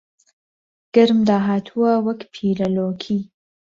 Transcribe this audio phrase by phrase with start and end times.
[0.93, 3.19] گەرم داهاتووە وەک پیرە لۆکی